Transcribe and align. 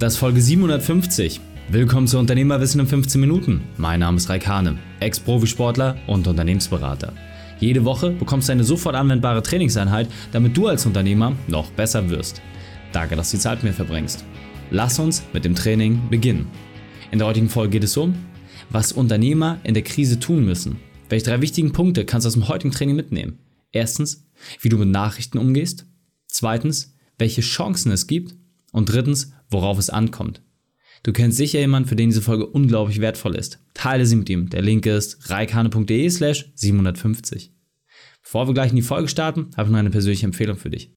Das 0.00 0.14
ist 0.14 0.18
Folge 0.18 0.40
750. 0.40 1.42
Willkommen 1.68 2.06
zu 2.06 2.18
Unternehmerwissen 2.18 2.80
in 2.80 2.86
15 2.86 3.20
Minuten. 3.20 3.60
Mein 3.76 4.00
Name 4.00 4.16
ist 4.16 4.30
Raikane, 4.30 4.78
Ex-Profisportler 4.98 5.98
und 6.06 6.26
Unternehmensberater. 6.26 7.12
Jede 7.58 7.84
Woche 7.84 8.12
bekommst 8.12 8.48
du 8.48 8.52
eine 8.52 8.64
sofort 8.64 8.94
anwendbare 8.94 9.42
Trainingseinheit, 9.42 10.08
damit 10.32 10.56
du 10.56 10.68
als 10.68 10.86
Unternehmer 10.86 11.36
noch 11.48 11.70
besser 11.72 12.08
wirst. 12.08 12.40
Danke, 12.92 13.14
dass 13.14 13.30
du 13.30 13.36
die 13.36 13.42
Zeit 13.42 13.62
mit 13.62 13.72
mir 13.72 13.72
verbringst. 13.74 14.24
Lass 14.70 14.98
uns 14.98 15.22
mit 15.34 15.44
dem 15.44 15.54
Training 15.54 16.08
beginnen. 16.08 16.46
In 17.10 17.18
der 17.18 17.28
heutigen 17.28 17.50
Folge 17.50 17.72
geht 17.72 17.84
es 17.84 17.98
um, 17.98 18.14
was 18.70 18.92
Unternehmer 18.92 19.58
in 19.64 19.74
der 19.74 19.82
Krise 19.82 20.18
tun 20.18 20.46
müssen. 20.46 20.78
Welche 21.10 21.26
drei 21.26 21.42
wichtigen 21.42 21.72
Punkte 21.72 22.06
kannst 22.06 22.24
du 22.24 22.28
aus 22.28 22.34
dem 22.34 22.48
heutigen 22.48 22.72
Training 22.72 22.96
mitnehmen? 22.96 23.40
Erstens, 23.70 24.26
wie 24.62 24.70
du 24.70 24.78
mit 24.78 24.88
Nachrichten 24.88 25.36
umgehst. 25.36 25.84
Zweitens, 26.26 26.94
welche 27.18 27.42
Chancen 27.42 27.92
es 27.92 28.06
gibt. 28.06 28.34
Und 28.72 28.86
drittens, 28.86 29.32
worauf 29.50 29.78
es 29.78 29.90
ankommt. 29.90 30.42
Du 31.02 31.12
kennst 31.12 31.38
sicher 31.38 31.58
jemanden, 31.58 31.88
für 31.88 31.96
den 31.96 32.10
diese 32.10 32.22
Folge 32.22 32.46
unglaublich 32.46 33.00
wertvoll 33.00 33.34
ist. 33.34 33.58
Teile 33.74 34.04
sie 34.04 34.16
mit 34.16 34.28
ihm. 34.28 34.50
Der 34.50 34.62
Link 34.62 34.84
ist 34.86 35.30
reikane.de 35.30 36.10
slash 36.10 36.52
750. 36.54 37.52
Bevor 38.22 38.46
wir 38.46 38.54
gleich 38.54 38.70
in 38.70 38.76
die 38.76 38.82
Folge 38.82 39.08
starten, 39.08 39.50
habe 39.56 39.68
ich 39.68 39.72
noch 39.72 39.78
eine 39.78 39.90
persönliche 39.90 40.26
Empfehlung 40.26 40.56
für 40.56 40.70
dich. 40.70 40.92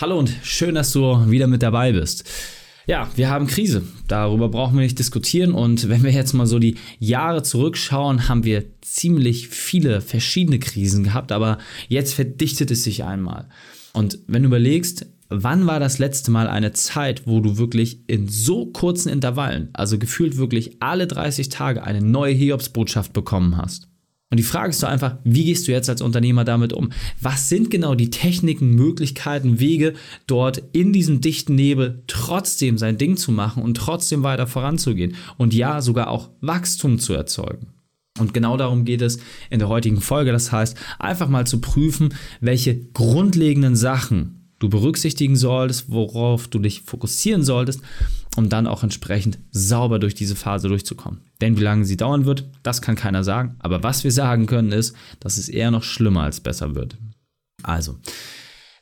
Hallo 0.00 0.18
und 0.18 0.32
schön, 0.42 0.74
dass 0.74 0.92
du 0.92 1.30
wieder 1.30 1.46
mit 1.46 1.62
dabei 1.62 1.92
bist. 1.92 2.24
Ja, 2.86 3.08
wir 3.14 3.28
haben 3.28 3.46
Krise. 3.46 3.82
Darüber 4.08 4.48
brauchen 4.48 4.76
wir 4.76 4.82
nicht 4.82 4.98
diskutieren. 4.98 5.52
Und 5.52 5.88
wenn 5.88 6.02
wir 6.02 6.10
jetzt 6.10 6.32
mal 6.32 6.46
so 6.46 6.58
die 6.58 6.76
Jahre 6.98 7.42
zurückschauen, 7.42 8.28
haben 8.28 8.44
wir 8.44 8.64
ziemlich 8.80 9.48
viele 9.48 10.00
verschiedene 10.00 10.58
Krisen 10.58 11.04
gehabt, 11.04 11.30
aber 11.30 11.58
jetzt 11.88 12.14
verdichtet 12.14 12.70
es 12.70 12.82
sich 12.82 13.04
einmal. 13.04 13.48
Und 13.92 14.18
wenn 14.26 14.42
du 14.42 14.48
überlegst, 14.48 15.06
wann 15.32 15.66
war 15.66 15.80
das 15.80 15.98
letzte 15.98 16.30
Mal 16.30 16.48
eine 16.48 16.72
Zeit, 16.72 17.26
wo 17.26 17.40
du 17.40 17.58
wirklich 17.58 18.00
in 18.08 18.28
so 18.28 18.66
kurzen 18.66 19.08
Intervallen, 19.08 19.70
also 19.72 19.98
gefühlt 19.98 20.36
wirklich 20.36 20.76
alle 20.80 21.06
30 21.06 21.48
Tage, 21.48 21.84
eine 21.84 22.02
neue 22.02 22.34
Hiobsbotschaft 22.34 23.12
bekommen 23.12 23.56
hast? 23.56 23.88
Und 24.30 24.38
die 24.38 24.44
Frage 24.44 24.70
ist 24.70 24.82
doch 24.82 24.88
einfach, 24.88 25.18
wie 25.24 25.44
gehst 25.44 25.68
du 25.68 25.72
jetzt 25.72 25.90
als 25.90 26.00
Unternehmer 26.00 26.44
damit 26.44 26.72
um? 26.72 26.90
Was 27.20 27.50
sind 27.50 27.70
genau 27.70 27.94
die 27.94 28.08
Techniken, 28.08 28.70
Möglichkeiten, 28.70 29.60
Wege, 29.60 29.92
dort 30.26 30.62
in 30.72 30.94
diesem 30.94 31.20
dichten 31.20 31.54
Nebel 31.54 32.02
trotzdem 32.06 32.78
sein 32.78 32.96
Ding 32.96 33.18
zu 33.18 33.30
machen 33.30 33.62
und 33.62 33.76
trotzdem 33.76 34.22
weiter 34.22 34.46
voranzugehen 34.46 35.16
und 35.36 35.52
ja, 35.52 35.82
sogar 35.82 36.08
auch 36.08 36.30
Wachstum 36.40 36.98
zu 36.98 37.12
erzeugen? 37.12 37.74
Und 38.18 38.32
genau 38.32 38.56
darum 38.56 38.86
geht 38.86 39.02
es 39.02 39.18
in 39.50 39.58
der 39.58 39.68
heutigen 39.68 40.00
Folge. 40.00 40.32
Das 40.32 40.50
heißt, 40.50 40.78
einfach 40.98 41.28
mal 41.28 41.46
zu 41.46 41.60
prüfen, 41.60 42.14
welche 42.40 42.78
grundlegenden 42.92 43.76
Sachen 43.76 44.41
du 44.62 44.68
berücksichtigen 44.68 45.34
solltest, 45.34 45.90
worauf 45.90 46.46
du 46.46 46.60
dich 46.60 46.82
fokussieren 46.82 47.42
solltest, 47.42 47.80
um 48.36 48.48
dann 48.48 48.68
auch 48.68 48.84
entsprechend 48.84 49.38
sauber 49.50 49.98
durch 49.98 50.14
diese 50.14 50.36
Phase 50.36 50.68
durchzukommen. 50.68 51.20
Denn 51.40 51.56
wie 51.56 51.62
lange 51.62 51.84
sie 51.84 51.96
dauern 51.96 52.26
wird, 52.26 52.44
das 52.62 52.80
kann 52.80 52.94
keiner 52.94 53.24
sagen. 53.24 53.56
Aber 53.58 53.82
was 53.82 54.04
wir 54.04 54.12
sagen 54.12 54.46
können 54.46 54.70
ist, 54.70 54.94
dass 55.18 55.36
es 55.36 55.48
eher 55.48 55.72
noch 55.72 55.82
schlimmer 55.82 56.22
als 56.22 56.40
besser 56.40 56.76
wird. 56.76 56.96
Also, 57.64 57.96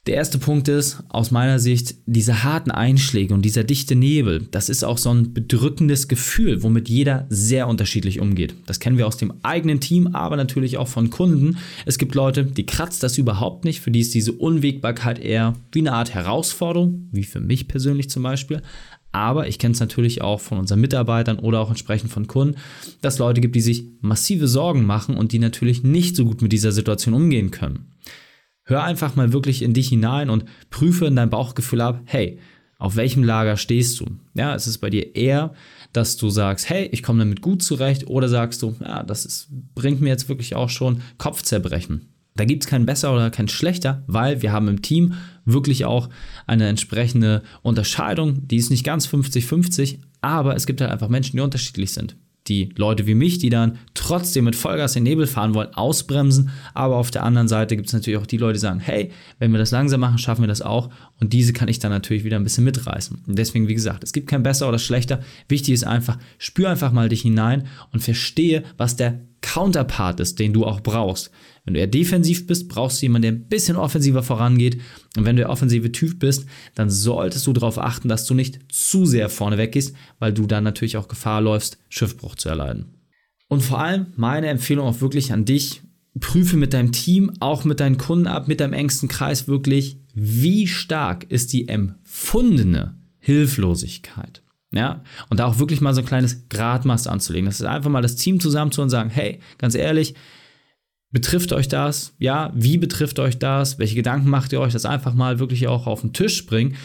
der 0.06 0.14
erste 0.14 0.38
Punkt 0.38 0.66
ist 0.68 1.02
aus 1.10 1.30
meiner 1.30 1.58
Sicht 1.58 1.94
diese 2.06 2.42
harten 2.42 2.70
Einschläge 2.70 3.34
und 3.34 3.42
dieser 3.42 3.64
dichte 3.64 3.94
Nebel. 3.94 4.48
Das 4.50 4.70
ist 4.70 4.82
auch 4.82 4.96
so 4.96 5.12
ein 5.12 5.34
bedrückendes 5.34 6.08
Gefühl, 6.08 6.62
womit 6.62 6.88
jeder 6.88 7.26
sehr 7.28 7.68
unterschiedlich 7.68 8.18
umgeht. 8.18 8.54
Das 8.64 8.80
kennen 8.80 8.96
wir 8.96 9.06
aus 9.06 9.18
dem 9.18 9.34
eigenen 9.42 9.78
Team, 9.78 10.14
aber 10.14 10.36
natürlich 10.36 10.78
auch 10.78 10.88
von 10.88 11.10
Kunden. 11.10 11.58
Es 11.84 11.98
gibt 11.98 12.14
Leute, 12.14 12.44
die 12.44 12.64
kratzt 12.64 13.02
das 13.02 13.18
überhaupt 13.18 13.66
nicht. 13.66 13.80
Für 13.80 13.90
die 13.90 14.00
ist 14.00 14.14
diese 14.14 14.32
Unwägbarkeit 14.32 15.18
eher 15.18 15.54
wie 15.70 15.80
eine 15.80 15.92
Art 15.92 16.14
Herausforderung, 16.14 17.08
wie 17.12 17.24
für 17.24 17.40
mich 17.40 17.68
persönlich 17.68 18.08
zum 18.08 18.22
Beispiel. 18.22 18.62
Aber 19.12 19.48
ich 19.48 19.58
kenne 19.58 19.74
es 19.74 19.80
natürlich 19.80 20.22
auch 20.22 20.40
von 20.40 20.58
unseren 20.58 20.80
Mitarbeitern 20.80 21.38
oder 21.40 21.60
auch 21.60 21.68
entsprechend 21.68 22.10
von 22.10 22.26
Kunden, 22.26 22.56
dass 23.02 23.18
Leute 23.18 23.42
gibt, 23.42 23.54
die 23.54 23.60
sich 23.60 23.84
massive 24.00 24.48
Sorgen 24.48 24.86
machen 24.86 25.16
und 25.16 25.32
die 25.32 25.38
natürlich 25.38 25.82
nicht 25.82 26.16
so 26.16 26.24
gut 26.24 26.40
mit 26.40 26.52
dieser 26.52 26.72
Situation 26.72 27.12
umgehen 27.12 27.50
können. 27.50 27.89
Hör 28.70 28.84
einfach 28.84 29.16
mal 29.16 29.32
wirklich 29.32 29.62
in 29.62 29.74
dich 29.74 29.88
hinein 29.88 30.30
und 30.30 30.44
prüfe 30.70 31.06
in 31.06 31.16
dein 31.16 31.28
Bauchgefühl 31.28 31.80
ab, 31.80 32.02
hey, 32.04 32.38
auf 32.78 32.94
welchem 32.94 33.24
Lager 33.24 33.56
stehst 33.56 33.98
du? 33.98 34.06
Ja, 34.34 34.54
ist 34.54 34.68
es 34.68 34.78
bei 34.78 34.90
dir 34.90 35.16
eher, 35.16 35.54
dass 35.92 36.16
du 36.16 36.30
sagst, 36.30 36.70
hey, 36.70 36.88
ich 36.92 37.02
komme 37.02 37.18
damit 37.18 37.42
gut 37.42 37.64
zurecht, 37.64 38.06
oder 38.06 38.28
sagst 38.28 38.62
du, 38.62 38.76
ja, 38.80 39.02
das 39.02 39.26
ist, 39.26 39.48
bringt 39.74 40.00
mir 40.00 40.10
jetzt 40.10 40.28
wirklich 40.28 40.54
auch 40.54 40.68
schon 40.68 41.02
Kopfzerbrechen. 41.18 42.10
Da 42.36 42.44
gibt 42.44 42.62
es 42.62 42.70
kein 42.70 42.86
besser 42.86 43.12
oder 43.12 43.30
kein 43.30 43.48
schlechter, 43.48 44.04
weil 44.06 44.40
wir 44.40 44.52
haben 44.52 44.68
im 44.68 44.82
Team 44.82 45.14
wirklich 45.44 45.84
auch 45.84 46.08
eine 46.46 46.68
entsprechende 46.68 47.42
Unterscheidung. 47.62 48.46
Die 48.46 48.56
ist 48.56 48.70
nicht 48.70 48.84
ganz 48.84 49.08
50-50, 49.08 49.98
aber 50.20 50.54
es 50.54 50.66
gibt 50.66 50.80
halt 50.80 50.92
einfach 50.92 51.08
Menschen, 51.08 51.36
die 51.36 51.42
unterschiedlich 51.42 51.90
sind 51.90 52.14
die 52.50 52.70
Leute 52.76 53.06
wie 53.06 53.14
mich, 53.14 53.38
die 53.38 53.48
dann 53.48 53.78
trotzdem 53.94 54.44
mit 54.44 54.56
Vollgas 54.56 54.96
in 54.96 55.04
den 55.04 55.12
Nebel 55.12 55.26
fahren 55.26 55.54
wollen, 55.54 55.72
ausbremsen. 55.74 56.50
Aber 56.74 56.96
auf 56.96 57.10
der 57.10 57.22
anderen 57.22 57.48
Seite 57.48 57.76
gibt 57.76 57.86
es 57.88 57.94
natürlich 57.94 58.18
auch 58.18 58.26
die 58.26 58.36
Leute, 58.36 58.54
die 58.54 58.58
sagen, 58.58 58.80
hey, 58.80 59.12
wenn 59.38 59.52
wir 59.52 59.58
das 59.58 59.70
langsam 59.70 60.00
machen, 60.00 60.18
schaffen 60.18 60.42
wir 60.42 60.48
das 60.48 60.60
auch. 60.60 60.90
Und 61.20 61.32
diese 61.32 61.52
kann 61.52 61.68
ich 61.68 61.78
dann 61.78 61.92
natürlich 61.92 62.24
wieder 62.24 62.36
ein 62.36 62.44
bisschen 62.44 62.64
mitreißen. 62.64 63.22
Und 63.26 63.38
deswegen, 63.38 63.68
wie 63.68 63.74
gesagt, 63.74 64.04
es 64.04 64.12
gibt 64.12 64.28
kein 64.28 64.42
besser 64.42 64.68
oder 64.68 64.78
schlechter. 64.78 65.20
Wichtig 65.48 65.74
ist 65.74 65.86
einfach, 65.86 66.18
spür 66.38 66.68
einfach 66.68 66.92
mal 66.92 67.08
dich 67.08 67.22
hinein 67.22 67.66
und 67.92 68.00
verstehe, 68.00 68.64
was 68.76 68.96
der 68.96 69.20
Counterpart 69.40 70.20
ist, 70.20 70.38
den 70.38 70.52
du 70.52 70.64
auch 70.64 70.80
brauchst. 70.80 71.30
Wenn 71.64 71.74
du 71.74 71.80
eher 71.80 71.86
defensiv 71.86 72.46
bist, 72.46 72.68
brauchst 72.68 73.00
du 73.00 73.06
jemanden, 73.06 73.22
der 73.22 73.32
ein 73.32 73.48
bisschen 73.48 73.76
offensiver 73.76 74.22
vorangeht. 74.22 74.80
Und 75.16 75.24
wenn 75.24 75.36
du 75.36 75.42
der 75.42 75.50
offensive 75.50 75.92
Typ 75.92 76.18
bist, 76.18 76.46
dann 76.74 76.90
solltest 76.90 77.46
du 77.46 77.52
darauf 77.52 77.78
achten, 77.78 78.08
dass 78.08 78.26
du 78.26 78.34
nicht 78.34 78.58
zu 78.68 79.06
sehr 79.06 79.28
vorne 79.28 79.58
weggehst, 79.58 79.94
weil 80.18 80.32
du 80.32 80.46
dann 80.46 80.64
natürlich 80.64 80.96
auch 80.96 81.08
Gefahr 81.08 81.40
läufst, 81.40 81.78
Schiffbruch 81.88 82.34
zu 82.34 82.48
erleiden. 82.48 82.94
Und 83.48 83.62
vor 83.62 83.80
allem 83.80 84.06
meine 84.16 84.48
Empfehlung 84.48 84.86
auch 84.86 85.00
wirklich 85.00 85.32
an 85.32 85.44
dich, 85.44 85.82
prüfe 86.18 86.56
mit 86.56 86.72
deinem 86.72 86.92
Team, 86.92 87.32
auch 87.40 87.64
mit 87.64 87.80
deinen 87.80 87.98
Kunden 87.98 88.26
ab, 88.26 88.48
mit 88.48 88.60
deinem 88.60 88.72
engsten 88.72 89.08
Kreis 89.08 89.48
wirklich, 89.48 89.98
wie 90.14 90.66
stark 90.66 91.24
ist 91.30 91.52
die 91.52 91.68
empfundene 91.68 92.98
Hilflosigkeit. 93.18 94.42
Ja, 94.72 95.02
und 95.28 95.40
da 95.40 95.46
auch 95.46 95.58
wirklich 95.58 95.80
mal 95.80 95.94
so 95.94 96.00
ein 96.00 96.06
kleines 96.06 96.48
Gradmaß 96.48 97.08
anzulegen. 97.08 97.46
Das 97.46 97.58
ist 97.60 97.66
einfach 97.66 97.90
mal 97.90 98.02
das 98.02 98.14
Team 98.16 98.38
zusammen 98.38 98.70
zu 98.70 98.82
und 98.82 98.90
sagen, 98.90 99.10
hey, 99.10 99.40
ganz 99.58 99.74
ehrlich, 99.74 100.14
betrifft 101.10 101.52
euch 101.52 101.66
das? 101.66 102.14
Ja, 102.18 102.52
wie 102.54 102.78
betrifft 102.78 103.18
euch 103.18 103.38
das? 103.38 103.80
Welche 103.80 103.96
Gedanken 103.96 104.30
macht 104.30 104.52
ihr 104.52 104.60
euch? 104.60 104.72
Das 104.72 104.84
einfach 104.84 105.14
mal 105.14 105.40
wirklich 105.40 105.66
auch 105.66 105.88
auf 105.88 106.02
den 106.02 106.12
Tisch 106.12 106.46
bringen. 106.46 106.76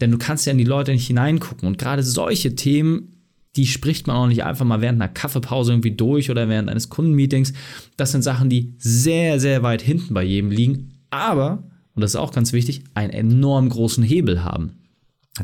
Denn 0.00 0.12
du 0.12 0.18
kannst 0.18 0.46
ja 0.46 0.52
in 0.52 0.58
die 0.58 0.64
Leute 0.64 0.92
nicht 0.92 1.06
hineingucken. 1.06 1.66
Und 1.66 1.78
gerade 1.78 2.04
solche 2.04 2.54
Themen, 2.54 3.26
die 3.56 3.66
spricht 3.66 4.06
man 4.06 4.16
auch 4.16 4.26
nicht 4.28 4.44
einfach 4.44 4.64
mal 4.64 4.80
während 4.80 5.02
einer 5.02 5.12
Kaffeepause 5.12 5.72
irgendwie 5.72 5.96
durch 5.96 6.30
oder 6.30 6.48
während 6.48 6.70
eines 6.70 6.90
Kundenmeetings. 6.90 7.52
Das 7.96 8.12
sind 8.12 8.22
Sachen, 8.22 8.50
die 8.50 8.74
sehr, 8.78 9.40
sehr 9.40 9.64
weit 9.64 9.82
hinten 9.82 10.14
bei 10.14 10.22
jedem 10.22 10.50
liegen. 10.52 11.04
Aber, 11.10 11.64
und 11.94 12.02
das 12.02 12.12
ist 12.12 12.20
auch 12.20 12.32
ganz 12.32 12.52
wichtig, 12.52 12.84
einen 12.94 13.12
enorm 13.12 13.68
großen 13.68 14.04
Hebel 14.04 14.44
haben. 14.44 14.78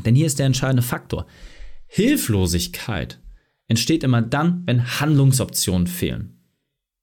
Denn 0.05 0.15
hier 0.15 0.27
ist 0.27 0.39
der 0.39 0.47
entscheidende 0.47 0.83
Faktor. 0.83 1.27
Hilflosigkeit 1.89 3.19
entsteht 3.67 4.05
immer 4.05 4.23
dann, 4.23 4.63
wenn 4.67 5.01
Handlungsoptionen 5.01 5.87
fehlen. 5.87 6.39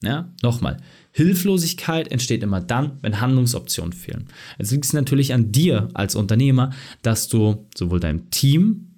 Ja, 0.03 0.33
nochmal. 0.41 0.77
Hilflosigkeit 1.11 2.11
entsteht 2.11 2.43
immer 2.43 2.61
dann, 2.61 2.99
wenn 3.01 3.21
Handlungsoptionen 3.21 3.93
fehlen. 3.93 4.27
Es 4.57 4.71
liegt 4.71 4.93
natürlich 4.93 5.33
an 5.33 5.51
dir 5.51 5.89
als 5.93 6.15
Unternehmer, 6.15 6.71
dass 7.01 7.27
du 7.27 7.67
sowohl 7.75 7.99
deinem 7.99 8.29
Team, 8.29 8.91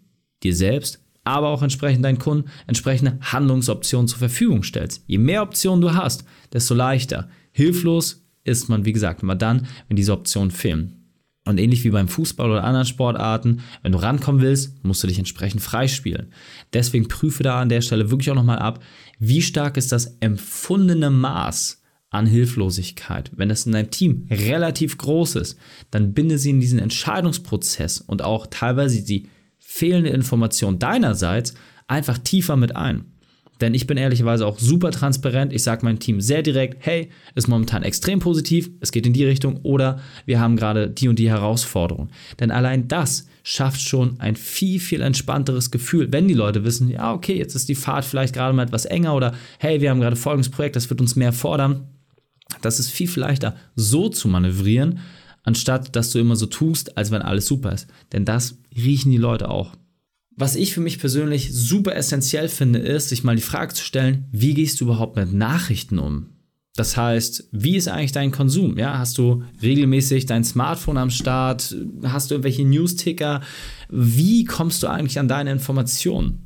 dir 0.43 0.55
selbst, 0.55 0.99
aber 1.23 1.49
auch 1.49 1.61
entsprechend 1.61 2.03
deinen 2.03 2.19
Kunden 2.19 2.49
entsprechende 2.67 3.19
Handlungsoptionen 3.21 4.07
zur 4.07 4.19
Verfügung 4.19 4.63
stellst. 4.63 5.03
Je 5.07 5.17
mehr 5.17 5.43
Optionen 5.43 5.81
du 5.81 5.93
hast, 5.93 6.25
desto 6.53 6.73
leichter. 6.73 7.29
Hilflos 7.51 8.25
ist 8.43 8.69
man, 8.69 8.85
wie 8.85 8.93
gesagt, 8.93 9.23
immer 9.23 9.35
dann, 9.35 9.67
wenn 9.87 9.97
diese 9.97 10.13
Optionen 10.13 10.51
fehlen. 10.51 10.96
Und 11.47 11.59
ähnlich 11.59 11.83
wie 11.83 11.91
beim 11.91 12.07
Fußball 12.07 12.49
oder 12.51 12.63
anderen 12.63 12.85
Sportarten, 12.85 13.61
wenn 13.81 13.93
du 13.93 13.97
rankommen 13.97 14.41
willst, 14.41 14.83
musst 14.83 15.01
du 15.01 15.07
dich 15.07 15.17
entsprechend 15.17 15.61
freispielen. 15.61 16.33
Deswegen 16.73 17.07
prüfe 17.07 17.41
da 17.41 17.61
an 17.61 17.69
der 17.69 17.81
Stelle 17.81 18.11
wirklich 18.11 18.29
auch 18.29 18.35
nochmal 18.35 18.59
ab, 18.59 18.83
wie 19.17 19.41
stark 19.41 19.77
ist 19.77 19.91
das 19.91 20.17
empfundene 20.19 21.09
Maß 21.09 21.81
an 22.09 22.25
Hilflosigkeit. 22.25 23.31
Wenn 23.35 23.49
es 23.49 23.65
in 23.65 23.71
deinem 23.71 23.91
Team 23.91 24.27
relativ 24.29 24.97
groß 24.97 25.35
ist, 25.35 25.57
dann 25.91 26.13
binde 26.13 26.37
sie 26.37 26.49
in 26.49 26.59
diesen 26.59 26.79
Entscheidungsprozess 26.79 28.01
und 28.01 28.21
auch 28.21 28.47
teilweise 28.47 29.03
die 29.03 29.29
fehlende 29.57 30.09
Information 30.09 30.79
deinerseits 30.79 31.53
einfach 31.87 32.17
tiefer 32.17 32.55
mit 32.55 32.75
ein. 32.75 33.05
Denn 33.61 33.73
ich 33.73 33.87
bin 33.87 33.97
ehrlicherweise 33.97 34.45
auch 34.45 34.59
super 34.59 34.91
transparent. 34.91 35.53
Ich 35.53 35.63
sage 35.63 35.85
meinem 35.85 35.99
Team 35.99 36.21
sehr 36.21 36.43
direkt, 36.43 36.85
hey, 36.85 37.09
ist 37.35 37.47
momentan 37.47 37.83
extrem 37.83 38.19
positiv, 38.19 38.69
es 38.79 38.91
geht 38.91 39.07
in 39.07 39.13
die 39.13 39.25
Richtung 39.25 39.61
oder 39.63 39.99
wir 40.25 40.39
haben 40.39 40.55
gerade 40.55 40.89
die 40.89 41.07
und 41.07 41.19
die 41.19 41.29
Herausforderung. 41.29 42.09
Denn 42.39 42.51
allein 42.51 42.87
das 42.87 43.27
schafft 43.43 43.81
schon 43.81 44.19
ein 44.19 44.35
viel, 44.35 44.79
viel 44.79 45.01
entspannteres 45.01 45.71
Gefühl, 45.71 46.11
wenn 46.11 46.27
die 46.27 46.33
Leute 46.33 46.63
wissen, 46.65 46.89
ja, 46.89 47.13
okay, 47.13 47.37
jetzt 47.37 47.55
ist 47.55 47.69
die 47.69 47.75
Fahrt 47.75 48.05
vielleicht 48.05 48.33
gerade 48.33 48.53
mal 48.53 48.63
etwas 48.63 48.85
enger 48.85 49.15
oder 49.15 49.33
hey, 49.59 49.81
wir 49.81 49.89
haben 49.89 50.01
gerade 50.01 50.15
folgendes 50.15 50.51
Projekt, 50.51 50.75
das 50.75 50.89
wird 50.89 51.01
uns 51.01 51.15
mehr 51.15 51.33
fordern. 51.33 51.87
Das 52.61 52.79
ist 52.79 52.89
viel, 52.89 53.07
viel 53.07 53.21
leichter 53.21 53.55
so 53.75 54.09
zu 54.09 54.27
manövrieren, 54.27 54.99
anstatt 55.43 55.95
dass 55.95 56.11
du 56.11 56.19
immer 56.19 56.35
so 56.35 56.45
tust, 56.45 56.97
als 56.97 57.11
wenn 57.11 57.21
alles 57.21 57.45
super 57.45 57.71
ist. 57.71 57.87
Denn 58.11 58.25
das 58.25 58.57
riechen 58.75 59.11
die 59.11 59.17
Leute 59.17 59.49
auch. 59.49 59.73
Was 60.39 60.55
ich 60.55 60.73
für 60.73 60.81
mich 60.81 60.99
persönlich 60.99 61.51
super 61.51 61.95
essentiell 61.95 62.47
finde, 62.47 62.77
ist, 62.77 63.09
sich 63.09 63.23
mal 63.23 63.35
die 63.35 63.41
Frage 63.41 63.73
zu 63.73 63.83
stellen, 63.83 64.25
wie 64.31 64.53
gehst 64.53 64.79
du 64.79 64.85
überhaupt 64.85 65.15
mit 65.15 65.33
Nachrichten 65.33 65.97
um? 65.97 66.27
Das 66.75 66.95
heißt, 66.95 67.49
wie 67.51 67.75
ist 67.75 67.87
eigentlich 67.87 68.11
dein 68.11 68.29
Konsum? 68.29 68.77
Ja, 68.77 68.99
hast 68.99 69.17
du 69.17 69.43
regelmäßig 69.63 70.27
dein 70.27 70.43
Smartphone 70.43 70.99
am 70.99 71.09
Start? 71.09 71.75
Hast 72.03 72.29
du 72.29 72.35
irgendwelche 72.35 72.63
News-Ticker? 72.65 73.41
Wie 73.89 74.45
kommst 74.45 74.83
du 74.83 74.87
eigentlich 74.87 75.17
an 75.17 75.27
deine 75.27 75.51
Informationen? 75.51 76.45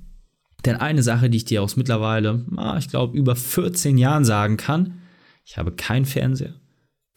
Denn 0.63 0.77
eine 0.77 1.03
Sache, 1.03 1.29
die 1.29 1.37
ich 1.37 1.45
dir 1.45 1.61
aus 1.61 1.75
mittlerweile, 1.75 2.45
ich 2.79 2.87
glaube, 2.87 3.17
über 3.17 3.35
14 3.35 3.97
Jahren 3.97 4.23
sagen 4.23 4.55
kann, 4.55 5.01
ich 5.43 5.57
habe 5.57 5.73
keinen 5.73 6.05
Fernseher, 6.05 6.53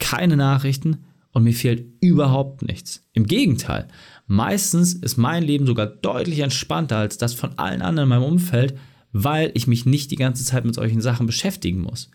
keine 0.00 0.36
Nachrichten 0.36 1.04
und 1.34 1.44
mir 1.44 1.52
fehlt 1.52 1.84
überhaupt 2.00 2.62
nichts. 2.62 3.02
Im 3.12 3.26
Gegenteil, 3.26 3.88
meistens 4.26 4.94
ist 4.94 5.18
mein 5.18 5.42
Leben 5.42 5.66
sogar 5.66 5.86
deutlich 5.86 6.38
entspannter 6.38 6.96
als 6.96 7.18
das 7.18 7.34
von 7.34 7.58
allen 7.58 7.82
anderen 7.82 8.06
in 8.06 8.08
meinem 8.08 8.32
Umfeld, 8.32 8.78
weil 9.12 9.50
ich 9.54 9.66
mich 9.66 9.84
nicht 9.84 10.10
die 10.10 10.16
ganze 10.16 10.44
Zeit 10.44 10.64
mit 10.64 10.76
solchen 10.76 11.00
Sachen 11.00 11.26
beschäftigen 11.26 11.82
muss. 11.82 12.10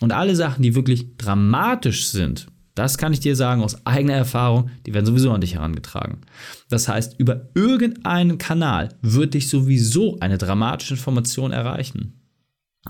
Und 0.00 0.12
alle 0.12 0.34
Sachen, 0.34 0.62
die 0.62 0.74
wirklich 0.74 1.16
dramatisch 1.16 2.08
sind, 2.08 2.48
das 2.74 2.98
kann 2.98 3.12
ich 3.12 3.20
dir 3.20 3.36
sagen 3.36 3.62
aus 3.62 3.86
eigener 3.86 4.14
Erfahrung, 4.14 4.70
die 4.86 4.94
werden 4.94 5.06
sowieso 5.06 5.30
an 5.30 5.42
dich 5.42 5.54
herangetragen. 5.54 6.22
Das 6.68 6.88
heißt, 6.88 7.20
über 7.20 7.50
irgendeinen 7.54 8.38
Kanal 8.38 8.96
wird 9.00 9.34
dich 9.34 9.48
sowieso 9.48 10.18
eine 10.20 10.38
dramatische 10.38 10.94
Information 10.94 11.52
erreichen. 11.52 12.20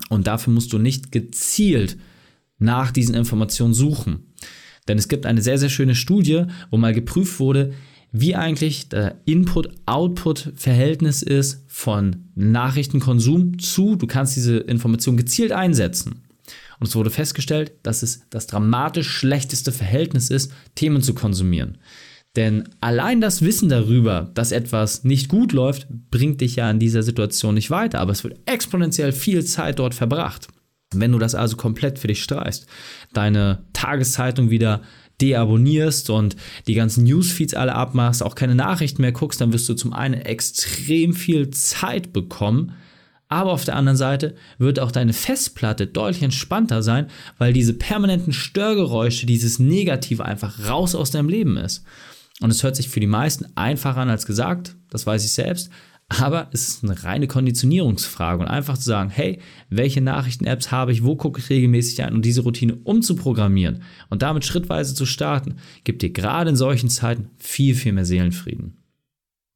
Und 0.09 0.27
dafür 0.27 0.53
musst 0.53 0.73
du 0.73 0.79
nicht 0.79 1.13
gezielt 1.13 1.99
nach 2.59 2.93
diesen 2.93 3.15
Informationen 3.15 3.75
suchen. 3.75 4.33
Denn 4.89 4.99
es 4.99 5.09
gibt 5.09 5.27
eine 5.27 5.43
sehr, 5.43 5.59
sehr 5.59 5.71
schöne 5.71 5.95
Studie, 5.95 6.45
wo 6.71 6.77
mal 6.77 6.93
geprüft 6.93 7.41
wurde, 7.41 7.73
wie 8.13 8.37
eigentlich 8.37 8.89
der 8.89 9.17
Input-Output-Verhältnis 9.25 11.23
ist 11.23 11.65
von 11.67 12.27
Nachrichtenkonsum 12.37 13.59
zu, 13.59 13.97
du 13.97 14.07
kannst 14.07 14.37
diese 14.37 14.59
Information 14.59 15.17
gezielt 15.17 15.51
einsetzen. 15.51 16.23
Und 16.79 16.89
es 16.89 16.95
wurde 16.95 17.11
festgestellt, 17.11 17.73
dass 17.83 18.03
es 18.03 18.23
das 18.31 18.47
dramatisch 18.47 19.09
schlechteste 19.09 19.73
Verhältnis 19.73 20.31
ist, 20.31 20.53
Themen 20.75 21.03
zu 21.03 21.15
konsumieren. 21.15 21.79
Denn 22.37 22.69
allein 22.81 23.21
das 23.21 23.43
Wissen 23.43 23.69
darüber, 23.69 24.31
dass 24.35 24.53
etwas 24.53 25.05
nicht 25.05 25.29
gut 25.29 25.53
läuft, 25.53 25.87
bringt 26.11 26.41
dich 26.41 26.57
ja 26.57 26.71
in 26.71 26.81
dieser 26.81 27.03
Situation 27.03 27.55
nicht 27.55 27.71
weiter, 27.71 28.01
aber 28.01 28.13
es 28.13 28.25
wird 28.25 28.39
exponentiell 28.47 29.13
viel 29.13 29.45
Zeit 29.45 29.79
dort 29.79 29.95
verbracht. 29.95 30.49
Wenn 31.01 31.13
du 31.13 31.19
das 31.19 31.35
also 31.35 31.57
komplett 31.57 31.99
für 31.99 32.09
dich 32.09 32.23
streichst, 32.23 32.67
deine 33.13 33.65
Tageszeitung 33.73 34.51
wieder 34.51 34.83
deabonnierst 35.21 36.11
und 36.11 36.37
die 36.67 36.75
ganzen 36.75 37.05
Newsfeeds 37.05 37.55
alle 37.55 37.75
abmachst, 37.75 38.23
auch 38.23 38.35
keine 38.35 38.55
Nachrichten 38.55 39.03
mehr 39.03 39.13
guckst, 39.13 39.41
dann 39.41 39.53
wirst 39.53 39.69
du 39.69 39.75
zum 39.75 39.93
einen 39.93 40.15
extrem 40.15 41.15
viel 41.15 41.51
Zeit 41.51 42.13
bekommen, 42.13 42.75
aber 43.29 43.53
auf 43.53 43.65
der 43.65 43.77
anderen 43.77 43.97
Seite 43.97 44.35
wird 44.59 44.79
auch 44.79 44.93
deine 44.93 45.13
Festplatte 45.13 45.87
deutlich 45.87 46.23
entspannter 46.23 46.83
sein, 46.83 47.07
weil 47.39 47.53
diese 47.53 47.75
permanenten 47.75 48.33
Störgeräusche, 48.33 49.27
dieses 49.27 49.59
Negative 49.59 50.25
einfach 50.25 50.69
raus 50.69 50.95
aus 50.95 51.11
deinem 51.11 51.29
Leben 51.29 51.57
ist. 51.57 51.85
Und 52.41 52.51
es 52.51 52.63
hört 52.63 52.77
sich 52.77 52.89
für 52.89 53.01
die 53.01 53.07
meisten 53.07 53.47
einfacher 53.55 54.01
an 54.01 54.11
als 54.11 54.27
gesagt, 54.27 54.77
das 54.91 55.07
weiß 55.07 55.25
ich 55.25 55.33
selbst, 55.33 55.71
aber 56.09 56.49
es 56.53 56.69
ist 56.69 56.85
eine 56.85 57.03
reine 57.03 57.27
Konditionierungsfrage 57.27 58.43
und 58.43 58.49
einfach 58.49 58.77
zu 58.77 58.85
sagen, 58.85 59.11
hey, 59.11 59.39
welche 59.71 60.01
Nachrichten-Apps 60.01 60.71
habe 60.71 60.93
ich, 60.93 61.03
wo 61.03 61.17
gucke 61.17 61.41
ich 61.41 61.51
regelmäßig 61.51 62.03
ein 62.03 62.15
und 62.15 62.25
diese 62.25 62.43
Routine 62.43 62.77
umzuprogrammieren 62.85 63.83
und 64.11 64.23
damit 64.23 64.45
schrittweise 64.45 64.95
zu 64.95 65.07
starten, 65.07 65.57
gibt 65.83 66.03
dir 66.03 66.11
gerade 66.11 66.51
in 66.51 66.57
solchen 66.57 66.91
Zeiten 66.91 67.31
viel, 67.39 67.75
viel 67.75 67.93
mehr 67.93 68.05
Seelenfrieden. 68.05 68.77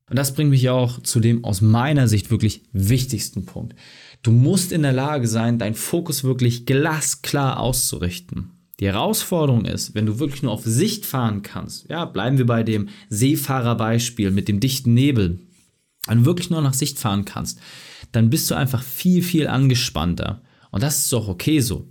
Und 0.08 0.16
das 0.16 0.32
bringt 0.34 0.50
mich 0.50 0.68
auch 0.70 1.02
zu 1.02 1.20
dem 1.20 1.44
aus 1.44 1.60
meiner 1.60 2.08
Sicht 2.08 2.30
wirklich 2.30 2.62
wichtigsten 2.72 3.44
Punkt. 3.44 3.74
Du 4.22 4.32
musst 4.32 4.72
in 4.72 4.82
der 4.82 4.94
Lage 4.94 5.28
sein, 5.28 5.58
deinen 5.58 5.74
Fokus 5.74 6.24
wirklich 6.24 6.64
glasklar 6.64 7.60
auszurichten. 7.60 8.52
Die 8.80 8.86
Herausforderung 8.86 9.64
ist, 9.64 9.94
wenn 9.94 10.06
du 10.06 10.18
wirklich 10.18 10.42
nur 10.42 10.52
auf 10.52 10.64
Sicht 10.64 11.04
fahren 11.04 11.42
kannst, 11.42 11.90
ja, 11.90 12.04
bleiben 12.04 12.38
wir 12.38 12.46
bei 12.46 12.62
dem 12.62 12.88
Seefahrerbeispiel 13.10 14.30
mit 14.30 14.48
dem 14.48 14.60
dichten 14.60 14.94
Nebel, 14.94 15.40
du 16.08 16.25
wirklich 16.25 16.50
nur 16.50 16.62
nach 16.62 16.75
Sicht 16.75 16.99
fahren 16.99 17.25
kannst, 17.25 17.60
dann 18.12 18.31
bist 18.31 18.50
du 18.50 18.55
einfach 18.55 18.82
viel, 18.82 19.22
viel 19.22 19.46
angespannter. 19.46 20.43
Und 20.70 20.82
das 20.82 20.99
ist 21.05 21.14
auch 21.14 21.28
okay 21.28 21.60
so. 21.60 21.88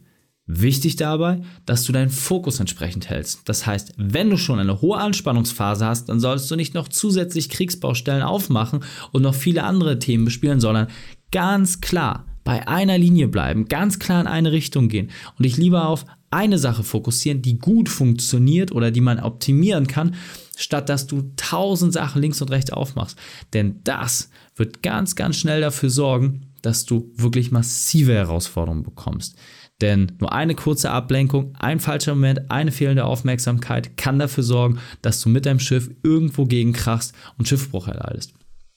Wichtig 0.50 0.96
dabei, 0.96 1.42
dass 1.66 1.84
du 1.84 1.92
deinen 1.92 2.10
Fokus 2.10 2.62
entsprechend 2.62 3.10
hältst. 3.10 3.42
Das 3.50 3.66
heißt, 3.66 3.94
wenn 3.98 4.30
du 4.30 4.38
schon 4.38 4.60
eine 4.60 4.81
hohe 4.81 4.98
Anspannungsphase 4.98 5.86
hast, 5.86 6.08
dann 6.08 6.22
solltest 6.22 6.50
du 6.50 6.56
nicht 6.56 6.74
noch 6.74 6.88
zusätzlich 6.88 7.50
Kriegsbaustellen 7.50 8.24
aufmachen 8.24 8.80
und 9.12 9.24
noch 9.24 9.36
viele 9.36 9.64
andere 9.64 10.00
Themen 10.00 10.24
bespielen, 10.24 10.62
sondern 10.62 10.88
ganz 11.31 11.81
klar 11.81 12.25
bei 12.46 12.66
einer 12.66 12.98
Linie 12.98 13.28
bleiben, 13.28 13.68
ganz 13.68 14.00
klar 14.00 14.22
in 14.22 14.28
eine 14.28 14.54
Richtung 14.54 14.88
gehen 14.88 15.12
und 15.38 15.44
dich 15.44 15.58
lieber 15.58 15.90
auf 15.90 16.06
eine 16.31 16.58
Sache 16.58 16.84
fokussieren, 16.84 17.42
die 17.42 17.60
gut 17.60 17.90
funktioniert 17.90 18.72
oder 18.72 18.90
die 18.90 19.02
man 19.02 19.19
optimieren 19.19 19.88
kann, 19.88 20.16
statt 20.57 20.89
dass 20.89 21.07
du 21.07 21.31
tausend 21.38 21.94
Sachen 21.94 22.21
links 22.21 22.42
und 22.42 22.51
rechts 22.51 22.71
aufmachst. 22.71 23.18
Denn 23.54 23.80
das 23.83 24.30
wird 24.56 24.83
ganz, 24.83 25.15
ganz 25.15 25.38
schnell 25.38 25.62
dafür 25.62 25.89
sorgen, 25.89 26.48
dass 26.62 26.86
du 26.86 27.12
wirklich 27.15 27.51
massive 27.51 28.13
Herausforderungen 28.13 28.83
bekommst. 28.83 29.38
Denn 29.80 30.13
nur 30.19 30.33
eine 30.33 30.56
kurze 30.56 30.89
Ablenkung, 30.89 31.54
ein 31.59 31.80
falscher 31.80 32.15
Moment, 32.15 32.50
eine 32.50 32.71
fehlende 32.71 33.06
Aufmerksamkeit 33.06 33.95
kann 33.95 34.18
dafür 34.18 34.44
sorgen, 34.44 34.80
dass 35.04 35.21
du 35.21 35.30
mit 35.30 35.45
deinem 35.45 35.59
Schiff 35.59 35.89
irgendwo 36.01 36.45
gegen 36.45 36.74
krachst 36.74 37.13
und 37.38 37.48
Schiffbruch 37.48 37.88
erleidest. 37.88 38.33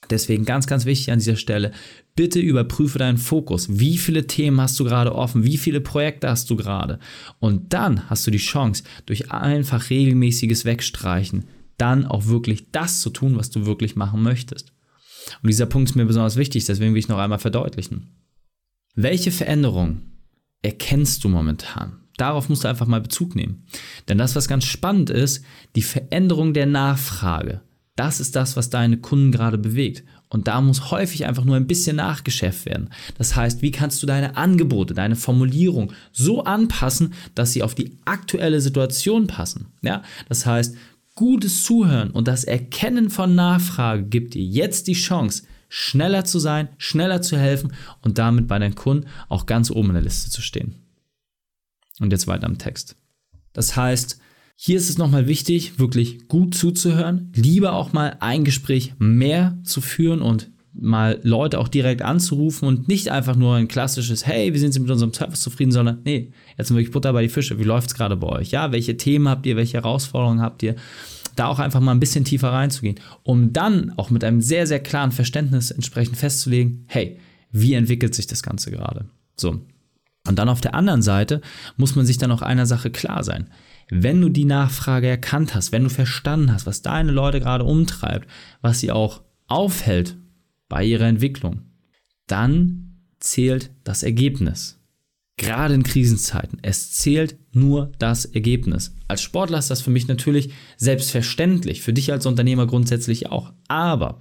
Deswegen 0.09 0.45
ganz, 0.45 0.67
ganz 0.67 0.85
wichtig 0.85 1.11
an 1.11 1.19
dieser 1.19 1.37
Stelle, 1.37 1.71
bitte 2.15 2.39
überprüfe 2.39 2.99
deinen 2.99 3.17
Fokus. 3.17 3.79
Wie 3.79 3.97
viele 3.97 4.27
Themen 4.27 4.59
hast 4.59 4.79
du 4.79 4.83
gerade 4.83 5.15
offen? 5.15 5.43
Wie 5.43 5.57
viele 5.57 5.79
Projekte 5.79 6.29
hast 6.29 6.49
du 6.49 6.55
gerade? 6.55 6.99
Und 7.39 7.73
dann 7.73 8.09
hast 8.09 8.27
du 8.27 8.31
die 8.31 8.37
Chance, 8.37 8.83
durch 9.05 9.31
einfach 9.31 9.89
regelmäßiges 9.89 10.65
Wegstreichen, 10.65 11.45
dann 11.81 12.05
auch 12.05 12.27
wirklich 12.27 12.71
das 12.71 13.01
zu 13.01 13.09
tun, 13.09 13.37
was 13.37 13.49
du 13.49 13.65
wirklich 13.65 13.95
machen 13.95 14.21
möchtest. 14.21 14.71
Und 15.41 15.47
dieser 15.47 15.65
Punkt 15.65 15.89
ist 15.89 15.95
mir 15.95 16.05
besonders 16.05 16.35
wichtig, 16.37 16.65
deswegen 16.65 16.93
will 16.93 16.99
ich 16.99 17.07
noch 17.07 17.17
einmal 17.17 17.39
verdeutlichen. 17.39 18.15
Welche 18.93 19.31
Veränderungen 19.31 20.19
erkennst 20.61 21.23
du 21.23 21.29
momentan? 21.29 21.97
Darauf 22.17 22.49
musst 22.49 22.63
du 22.63 22.67
einfach 22.67 22.87
mal 22.87 23.01
Bezug 23.01 23.35
nehmen. 23.35 23.65
Denn 24.07 24.17
das, 24.17 24.35
was 24.35 24.47
ganz 24.47 24.65
spannend 24.65 25.09
ist, 25.09 25.43
die 25.75 25.81
Veränderung 25.81 26.53
der 26.53 26.67
Nachfrage. 26.67 27.61
Das 27.95 28.19
ist 28.19 28.35
das, 28.35 28.55
was 28.55 28.69
deine 28.69 28.97
Kunden 28.97 29.31
gerade 29.31 29.57
bewegt. 29.57 30.03
Und 30.29 30.47
da 30.47 30.61
muss 30.61 30.91
häufig 30.91 31.25
einfach 31.25 31.43
nur 31.43 31.57
ein 31.57 31.67
bisschen 31.67 31.97
nachgeschärft 31.97 32.65
werden. 32.65 32.89
Das 33.17 33.35
heißt, 33.35 33.61
wie 33.61 33.71
kannst 33.71 34.01
du 34.01 34.07
deine 34.07 34.37
Angebote, 34.37 34.93
deine 34.93 35.17
Formulierung 35.17 35.91
so 36.13 36.43
anpassen, 36.45 37.13
dass 37.35 37.51
sie 37.51 37.63
auf 37.63 37.75
die 37.75 37.97
aktuelle 38.05 38.61
Situation 38.61 39.27
passen? 39.27 39.73
Ja, 39.81 40.03
das 40.29 40.45
heißt, 40.45 40.75
gutes 41.15 41.63
Zuhören 41.63 42.11
und 42.11 42.27
das 42.27 42.43
Erkennen 42.43 43.09
von 43.09 43.35
Nachfrage 43.35 44.03
gibt 44.03 44.33
dir 44.33 44.43
jetzt 44.43 44.87
die 44.87 44.93
Chance, 44.93 45.43
schneller 45.69 46.25
zu 46.25 46.39
sein, 46.39 46.69
schneller 46.77 47.21
zu 47.21 47.37
helfen 47.37 47.73
und 48.01 48.17
damit 48.17 48.47
bei 48.47 48.59
deinen 48.59 48.75
Kunden 48.75 49.07
auch 49.29 49.45
ganz 49.45 49.71
oben 49.71 49.89
in 49.89 49.93
der 49.95 50.03
Liste 50.03 50.29
zu 50.29 50.41
stehen. 50.41 50.75
Und 51.99 52.11
jetzt 52.11 52.27
weiter 52.27 52.45
am 52.45 52.57
Text. 52.57 52.95
Das 53.53 53.75
heißt, 53.75 54.19
hier 54.55 54.77
ist 54.77 54.89
es 54.89 54.97
nochmal 54.97 55.27
wichtig, 55.27 55.79
wirklich 55.79 56.27
gut 56.27 56.55
zuzuhören, 56.55 57.31
lieber 57.35 57.73
auch 57.73 57.93
mal 57.93 58.17
ein 58.19 58.43
Gespräch 58.43 58.93
mehr 58.99 59.57
zu 59.63 59.81
führen 59.81 60.21
und 60.21 60.51
mal 60.73 61.19
Leute 61.23 61.59
auch 61.59 61.67
direkt 61.67 62.01
anzurufen 62.01 62.67
und 62.67 62.87
nicht 62.87 63.09
einfach 63.09 63.35
nur 63.35 63.55
ein 63.55 63.67
klassisches, 63.67 64.25
hey, 64.25 64.53
wie 64.53 64.57
sind 64.57 64.71
Sie 64.71 64.79
mit 64.79 64.89
unserem 64.89 65.13
Service 65.13 65.41
zufrieden, 65.41 65.71
sondern 65.71 65.99
nee, 66.05 66.31
jetzt 66.57 66.67
sind 66.67 66.77
wirklich 66.77 66.93
Butter 66.93 67.11
bei 67.13 67.23
die 67.23 67.29
Fische, 67.29 67.59
wie 67.59 67.63
läuft 67.63 67.89
es 67.89 67.95
gerade 67.95 68.15
bei 68.15 68.27
euch? 68.27 68.51
Ja, 68.51 68.71
welche 68.71 68.97
Themen 68.97 69.27
habt 69.27 69.45
ihr, 69.45 69.57
welche 69.57 69.77
Herausforderungen 69.77 70.41
habt 70.41 70.63
ihr? 70.63 70.75
da 71.35 71.47
auch 71.47 71.59
einfach 71.59 71.79
mal 71.79 71.91
ein 71.91 71.99
bisschen 71.99 72.25
tiefer 72.25 72.49
reinzugehen, 72.49 72.99
um 73.23 73.53
dann 73.53 73.93
auch 73.97 74.09
mit 74.09 74.23
einem 74.23 74.41
sehr, 74.41 74.67
sehr 74.67 74.79
klaren 74.79 75.11
Verständnis 75.11 75.71
entsprechend 75.71 76.17
festzulegen, 76.17 76.85
hey, 76.87 77.19
wie 77.51 77.73
entwickelt 77.73 78.15
sich 78.15 78.27
das 78.27 78.43
Ganze 78.43 78.71
gerade? 78.71 79.05
So. 79.35 79.61
Und 80.27 80.37
dann 80.37 80.49
auf 80.49 80.61
der 80.61 80.75
anderen 80.75 81.01
Seite 81.01 81.41
muss 81.77 81.95
man 81.95 82.05
sich 82.05 82.17
dann 82.17 82.31
auch 82.31 82.41
einer 82.41 82.65
Sache 82.65 82.91
klar 82.91 83.23
sein. 83.23 83.49
Wenn 83.89 84.21
du 84.21 84.29
die 84.29 84.45
Nachfrage 84.45 85.07
erkannt 85.07 85.55
hast, 85.55 85.71
wenn 85.71 85.83
du 85.83 85.89
verstanden 85.89 86.53
hast, 86.53 86.65
was 86.65 86.81
deine 86.81 87.11
Leute 87.11 87.39
gerade 87.39 87.63
umtreibt, 87.63 88.27
was 88.61 88.79
sie 88.79 88.91
auch 88.91 89.21
aufhält 89.47 90.15
bei 90.71 90.85
ihrer 90.85 91.05
Entwicklung, 91.05 91.63
dann 92.27 92.93
zählt 93.19 93.71
das 93.83 94.03
Ergebnis. 94.03 94.79
Gerade 95.35 95.73
in 95.73 95.83
Krisenzeiten. 95.83 96.59
Es 96.61 96.93
zählt 96.93 97.35
nur 97.53 97.91
das 97.99 98.23
Ergebnis. 98.23 98.95
Als 99.09 99.21
Sportler 99.21 99.59
ist 99.59 99.69
das 99.69 99.81
für 99.81 99.89
mich 99.89 100.07
natürlich 100.07 100.53
selbstverständlich, 100.77 101.81
für 101.81 101.91
dich 101.91 102.09
als 102.13 102.25
Unternehmer 102.25 102.67
grundsätzlich 102.67 103.27
auch. 103.27 103.51
Aber 103.67 104.19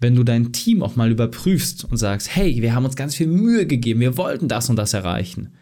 wenn 0.00 0.16
du 0.16 0.24
dein 0.24 0.52
Team 0.52 0.82
auch 0.82 0.96
mal 0.96 1.12
überprüfst 1.12 1.84
und 1.84 1.98
sagst, 1.98 2.34
hey, 2.34 2.60
wir 2.62 2.74
haben 2.74 2.84
uns 2.84 2.96
ganz 2.96 3.14
viel 3.14 3.28
Mühe 3.28 3.64
gegeben, 3.64 4.00
wir 4.00 4.16
wollten 4.16 4.48
das 4.48 4.68
und 4.68 4.74
das 4.74 4.92
erreichen. 4.92 5.54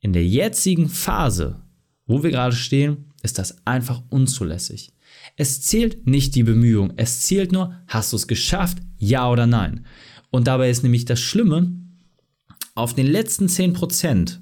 In 0.00 0.14
der 0.14 0.24
jetzigen 0.24 0.88
Phase, 0.88 1.60
wo 2.06 2.22
wir 2.22 2.30
gerade 2.30 2.56
stehen, 2.56 3.12
ist 3.22 3.38
das 3.38 3.66
einfach 3.66 4.02
unzulässig. 4.08 4.92
Es 5.36 5.60
zählt 5.60 6.06
nicht 6.06 6.34
die 6.34 6.42
Bemühung, 6.42 6.92
es 6.96 7.20
zählt 7.20 7.52
nur, 7.52 7.74
hast 7.86 8.12
du 8.12 8.16
es 8.16 8.26
geschafft, 8.26 8.78
ja 8.96 9.30
oder 9.30 9.46
nein. 9.46 9.86
Und 10.30 10.46
dabei 10.46 10.70
ist 10.70 10.82
nämlich 10.82 11.04
das 11.04 11.20
Schlimme, 11.20 11.72
auf 12.74 12.94
den 12.94 13.06
letzten 13.06 13.46
10%, 13.46 14.38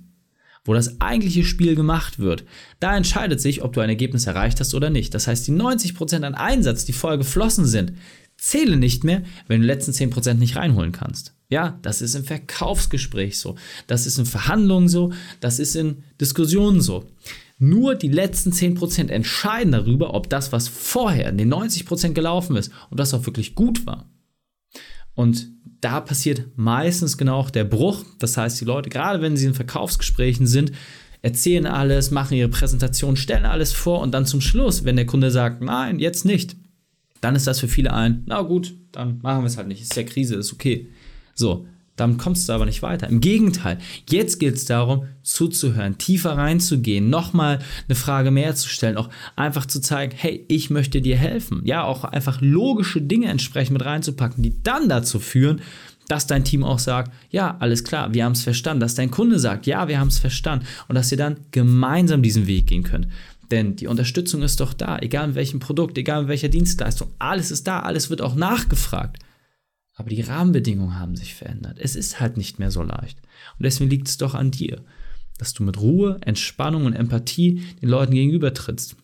wo 0.64 0.74
das 0.74 1.00
eigentliche 1.00 1.44
Spiel 1.44 1.74
gemacht 1.74 2.18
wird, 2.18 2.44
da 2.80 2.96
entscheidet 2.96 3.40
sich, 3.40 3.62
ob 3.62 3.72
du 3.72 3.80
ein 3.80 3.88
Ergebnis 3.88 4.26
erreicht 4.26 4.60
hast 4.60 4.74
oder 4.74 4.90
nicht. 4.90 5.14
Das 5.14 5.26
heißt, 5.26 5.46
die 5.46 5.52
90% 5.52 6.22
an 6.22 6.34
Einsatz, 6.34 6.84
die 6.84 6.92
vorher 6.92 7.18
geflossen 7.18 7.66
sind, 7.66 7.92
zählen 8.36 8.78
nicht 8.78 9.04
mehr, 9.04 9.22
wenn 9.48 9.60
du 9.60 9.66
die 9.66 9.72
letzten 9.72 9.92
10% 9.92 10.34
nicht 10.34 10.56
reinholen 10.56 10.92
kannst. 10.92 11.34
Ja, 11.48 11.78
das 11.82 12.02
ist 12.02 12.14
im 12.14 12.24
Verkaufsgespräch 12.24 13.38
so, 13.38 13.54
das 13.86 14.04
ist 14.06 14.18
in 14.18 14.26
Verhandlungen 14.26 14.88
so, 14.88 15.12
das 15.40 15.60
ist 15.60 15.76
in 15.76 16.02
Diskussionen 16.20 16.80
so. 16.80 17.08
Nur 17.58 17.94
die 17.94 18.08
letzten 18.08 18.50
10% 18.52 19.08
entscheiden 19.08 19.72
darüber, 19.72 20.14
ob 20.14 20.28
das, 20.28 20.52
was 20.52 20.68
vorher 20.68 21.30
in 21.30 21.38
den 21.38 21.52
90% 21.52 22.12
gelaufen 22.12 22.56
ist, 22.56 22.70
ob 22.90 22.98
das 22.98 23.14
auch 23.14 23.24
wirklich 23.24 23.54
gut 23.54 23.86
war. 23.86 24.10
Und 25.14 25.48
da 25.80 26.00
passiert 26.00 26.42
meistens 26.56 27.16
genau 27.16 27.38
auch 27.38 27.50
der 27.50 27.64
Bruch. 27.64 28.04
Das 28.18 28.36
heißt, 28.36 28.60
die 28.60 28.66
Leute, 28.66 28.90
gerade 28.90 29.22
wenn 29.22 29.36
sie 29.36 29.46
in 29.46 29.54
Verkaufsgesprächen 29.54 30.46
sind, 30.46 30.72
erzählen 31.22 31.66
alles, 31.66 32.10
machen 32.10 32.36
ihre 32.36 32.50
Präsentation, 32.50 33.16
stellen 33.16 33.46
alles 33.46 33.72
vor 33.72 34.00
und 34.00 34.12
dann 34.12 34.26
zum 34.26 34.40
Schluss, 34.40 34.84
wenn 34.84 34.96
der 34.96 35.06
Kunde 35.06 35.30
sagt, 35.30 35.62
nein, 35.62 35.98
jetzt 35.98 36.24
nicht, 36.24 36.56
dann 37.22 37.34
ist 37.34 37.46
das 37.46 37.60
für 37.60 37.68
viele 37.68 37.92
ein, 37.92 38.22
na 38.26 38.42
gut, 38.42 38.74
dann 38.92 39.18
machen 39.22 39.42
wir 39.42 39.46
es 39.46 39.56
halt 39.56 39.68
nicht, 39.68 39.80
ist 39.80 39.96
ja 39.96 40.02
Krise, 40.02 40.36
ist 40.36 40.52
okay. 40.52 40.88
So, 41.34 41.66
damit 41.96 42.18
kommst 42.18 42.48
du 42.48 42.52
aber 42.52 42.66
nicht 42.66 42.82
weiter. 42.82 43.08
Im 43.08 43.20
Gegenteil, 43.20 43.78
jetzt 44.08 44.38
geht 44.38 44.54
es 44.54 44.66
darum, 44.66 45.06
zuzuhören, 45.22 45.98
tiefer 45.98 46.36
reinzugehen, 46.36 47.10
nochmal 47.10 47.58
eine 47.88 47.96
Frage 47.96 48.30
mehr 48.30 48.54
zu 48.54 48.68
stellen, 48.68 48.96
auch 48.96 49.08
einfach 49.34 49.66
zu 49.66 49.80
zeigen, 49.80 50.12
hey, 50.16 50.44
ich 50.48 50.70
möchte 50.70 51.00
dir 51.00 51.16
helfen. 51.16 51.62
Ja, 51.64 51.84
auch 51.84 52.04
einfach 52.04 52.40
logische 52.40 53.00
Dinge 53.00 53.28
entsprechend 53.28 53.72
mit 53.72 53.84
reinzupacken, 53.84 54.42
die 54.42 54.62
dann 54.62 54.88
dazu 54.88 55.18
führen, 55.18 55.60
dass 56.08 56.26
dein 56.26 56.44
Team 56.44 56.62
auch 56.62 56.78
sagt, 56.78 57.12
ja, 57.30 57.56
alles 57.58 57.82
klar, 57.82 58.14
wir 58.14 58.24
haben 58.24 58.32
es 58.32 58.42
verstanden, 58.42 58.80
dass 58.80 58.94
dein 58.94 59.10
Kunde 59.10 59.38
sagt, 59.38 59.66
ja, 59.66 59.88
wir 59.88 59.98
haben 59.98 60.08
es 60.08 60.18
verstanden 60.18 60.66
und 60.88 60.94
dass 60.94 61.10
ihr 61.10 61.18
dann 61.18 61.38
gemeinsam 61.50 62.22
diesen 62.22 62.46
Weg 62.46 62.68
gehen 62.68 62.84
könnt. 62.84 63.08
Denn 63.50 63.76
die 63.76 63.86
Unterstützung 63.86 64.42
ist 64.42 64.60
doch 64.60 64.72
da, 64.72 64.98
egal 64.98 65.30
in 65.30 65.34
welchem 65.34 65.60
Produkt, 65.60 65.98
egal 65.98 66.22
in 66.22 66.28
welcher 66.28 66.48
Dienstleistung, 66.48 67.10
alles 67.18 67.50
ist 67.50 67.66
da, 67.66 67.80
alles 67.80 68.10
wird 68.10 68.20
auch 68.20 68.34
nachgefragt. 68.34 69.18
Aber 69.96 70.10
die 70.10 70.20
Rahmenbedingungen 70.20 70.98
haben 70.98 71.16
sich 71.16 71.34
verändert. 71.34 71.78
Es 71.80 71.96
ist 71.96 72.20
halt 72.20 72.36
nicht 72.36 72.58
mehr 72.58 72.70
so 72.70 72.82
leicht. 72.82 73.18
Und 73.58 73.64
deswegen 73.64 73.90
liegt 73.90 74.08
es 74.08 74.18
doch 74.18 74.34
an 74.34 74.50
dir, 74.50 74.84
dass 75.38 75.54
du 75.54 75.62
mit 75.62 75.80
Ruhe, 75.80 76.18
Entspannung 76.20 76.84
und 76.84 76.92
Empathie 76.92 77.62
den 77.82 77.88
Leuten 77.88 78.14
gegenüber 78.14 78.52
trittst. 78.52 78.96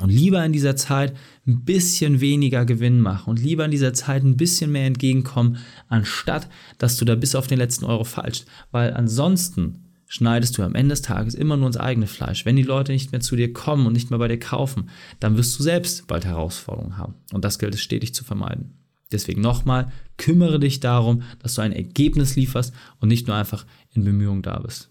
Und 0.00 0.10
lieber 0.10 0.44
in 0.44 0.52
dieser 0.52 0.76
Zeit 0.76 1.16
ein 1.46 1.64
bisschen 1.64 2.20
weniger 2.20 2.66
Gewinn 2.66 3.00
machen 3.00 3.30
und 3.30 3.40
lieber 3.40 3.64
in 3.64 3.70
dieser 3.70 3.94
Zeit 3.94 4.22
ein 4.22 4.36
bisschen 4.36 4.70
mehr 4.70 4.86
entgegenkommen, 4.86 5.58
anstatt 5.88 6.48
dass 6.76 6.96
du 6.98 7.04
da 7.04 7.14
bis 7.14 7.34
auf 7.34 7.46
den 7.46 7.58
letzten 7.58 7.86
Euro 7.86 8.04
falschst. 8.04 8.46
Weil 8.70 8.92
ansonsten 8.92 9.86
schneidest 10.06 10.58
du 10.58 10.62
am 10.62 10.74
Ende 10.74 10.92
des 10.92 11.02
Tages 11.02 11.34
immer 11.34 11.56
nur 11.56 11.68
ins 11.68 11.76
eigene 11.76 12.06
Fleisch. 12.06 12.44
Wenn 12.44 12.56
die 12.56 12.62
Leute 12.62 12.92
nicht 12.92 13.12
mehr 13.12 13.20
zu 13.20 13.34
dir 13.34 13.52
kommen 13.52 13.86
und 13.86 13.92
nicht 13.92 14.10
mehr 14.10 14.18
bei 14.18 14.28
dir 14.28 14.38
kaufen, 14.38 14.90
dann 15.20 15.36
wirst 15.36 15.58
du 15.58 15.62
selbst 15.62 16.06
bald 16.06 16.24
Herausforderungen 16.24 16.98
haben. 16.98 17.14
Und 17.32 17.44
das 17.44 17.58
gilt 17.58 17.74
es 17.74 17.80
stetig 17.80 18.14
zu 18.14 18.24
vermeiden. 18.24 18.77
Deswegen 19.12 19.40
nochmal, 19.40 19.90
kümmere 20.16 20.60
dich 20.60 20.80
darum, 20.80 21.22
dass 21.40 21.54
du 21.54 21.62
ein 21.62 21.72
Ergebnis 21.72 22.36
lieferst 22.36 22.72
und 23.00 23.08
nicht 23.08 23.26
nur 23.26 23.36
einfach 23.36 23.64
in 23.92 24.04
Bemühungen 24.04 24.42
da 24.42 24.58
bist. 24.58 24.90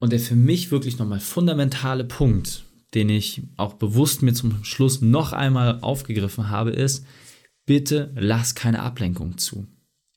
Und 0.00 0.12
der 0.12 0.20
für 0.20 0.34
mich 0.34 0.70
wirklich 0.70 0.98
nochmal 0.98 1.20
fundamentale 1.20 2.04
Punkt, 2.04 2.64
den 2.94 3.08
ich 3.08 3.42
auch 3.56 3.74
bewusst 3.74 4.22
mir 4.22 4.32
zum 4.32 4.64
Schluss 4.64 5.00
noch 5.00 5.32
einmal 5.32 5.78
aufgegriffen 5.82 6.48
habe, 6.48 6.70
ist, 6.70 7.06
bitte 7.66 8.10
lass 8.16 8.54
keine 8.54 8.82
Ablenkung 8.82 9.38
zu. 9.38 9.66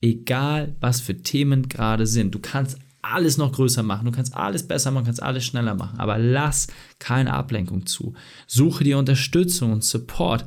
Egal, 0.00 0.74
was 0.80 1.00
für 1.00 1.22
Themen 1.22 1.68
gerade 1.68 2.06
sind. 2.06 2.34
Du 2.34 2.40
kannst 2.40 2.78
alles 3.04 3.36
noch 3.36 3.52
größer 3.52 3.82
machen, 3.82 4.06
du 4.06 4.12
kannst 4.12 4.34
alles 4.34 4.66
besser 4.66 4.90
machen, 4.90 5.04
kannst 5.04 5.22
alles 5.22 5.44
schneller 5.44 5.74
machen, 5.74 6.00
aber 6.00 6.18
lass 6.18 6.68
keine 6.98 7.34
Ablenkung 7.34 7.86
zu. 7.86 8.14
Suche 8.46 8.84
dir 8.84 8.98
Unterstützung 8.98 9.72
und 9.72 9.84
Support 9.84 10.46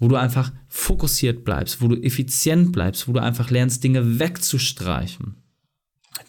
wo 0.00 0.08
du 0.08 0.16
einfach 0.16 0.52
fokussiert 0.68 1.44
bleibst, 1.44 1.80
wo 1.80 1.88
du 1.88 1.96
effizient 2.02 2.72
bleibst, 2.72 3.06
wo 3.08 3.12
du 3.12 3.22
einfach 3.22 3.50
lernst, 3.50 3.84
Dinge 3.84 4.18
wegzustreichen. 4.18 5.36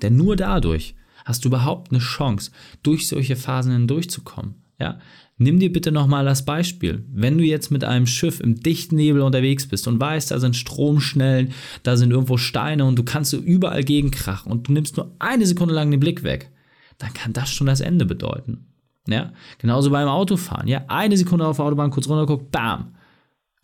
Denn 0.02 0.16
nur 0.16 0.36
dadurch 0.36 0.96
hast 1.26 1.44
du 1.44 1.50
überhaupt 1.50 1.92
eine 1.92 2.00
Chance, 2.00 2.52
durch 2.84 3.08
solche 3.08 3.36
Phasen 3.36 3.74
hindurchzukommen. 3.74 4.56
Ja? 4.80 5.00
Nimm 5.38 5.60
dir 5.60 5.74
bitte 5.74 5.92
nochmal 5.92 6.24
das 6.24 6.46
Beispiel. 6.46 7.04
Wenn 7.12 7.38
du 7.38 7.44
jetzt 7.44 7.72
mit 7.72 7.84
einem 7.84 8.08
Schiff 8.08 8.40
im 8.40 8.56
dichten 8.62 8.96
Nebel 8.96 9.22
unterwegs 9.22 9.68
bist 9.68 9.88
und 9.88 10.00
weißt, 10.00 10.32
da 10.32 10.40
sind 10.40 10.56
Stromschnellen, 10.56 11.52
da 11.84 11.98
sind 11.98 12.12
irgendwo 12.12 12.38
Steine 12.38 12.86
und 12.86 12.98
du 12.98 13.04
kannst 13.04 13.32
so 13.32 13.38
überall 13.38 13.84
gegenkrachen 13.84 14.52
und 14.52 14.68
du 14.68 14.72
nimmst 14.72 14.96
nur 14.96 15.14
eine 15.20 15.46
Sekunde 15.46 15.74
lang 15.74 15.92
den 15.92 16.00
Blick 16.00 16.24
weg, 16.24 16.52
dann 17.00 17.14
kann 17.14 17.34
das 17.34 17.52
schon 17.52 17.68
das 17.68 17.82
Ende 17.82 18.06
bedeuten. 18.06 18.68
Ja? 19.08 19.34
Genauso 19.58 19.90
beim 19.90 20.08
Autofahren. 20.08 20.68
Ja? 20.68 20.86
Eine 20.88 21.18
Sekunde 21.18 21.46
auf 21.46 21.58
der 21.58 21.66
Autobahn 21.66 21.92
kurz 21.92 22.08
runterguckt, 22.08 22.52
bam, 22.52 22.96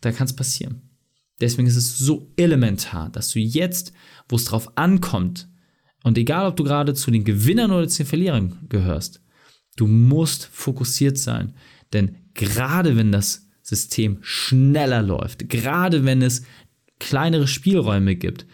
da 0.02 0.12
kann 0.12 0.26
es 0.26 0.36
passieren. 0.36 0.82
Deswegen 1.40 1.66
ist 1.66 1.76
es 1.76 1.98
so 1.98 2.30
elementar, 2.36 3.08
dass 3.10 3.30
du 3.30 3.38
jetzt, 3.38 3.92
wo 4.28 4.36
es 4.36 4.44
drauf 4.44 4.76
ankommt, 4.76 5.48
und 6.04 6.18
egal 6.18 6.46
ob 6.46 6.56
du 6.56 6.64
gerade 6.64 6.94
zu 6.94 7.10
den 7.10 7.24
Gewinnern 7.24 7.70
oder 7.70 7.88
zu 7.88 8.02
den 8.02 8.08
Verlierern 8.08 8.66
gehörst, 8.68 9.22
du 9.76 9.86
musst 9.86 10.46
fokussiert 10.46 11.16
sein. 11.16 11.54
Denn 11.92 12.16
gerade 12.34 12.96
wenn 12.96 13.12
das 13.12 13.48
System 13.62 14.18
schneller 14.20 15.02
läuft, 15.02 15.48
gerade 15.48 16.04
wenn 16.04 16.22
es 16.22 16.42
kleinere 16.98 17.46
Spielräume 17.46 18.16
gibt, 18.16 18.46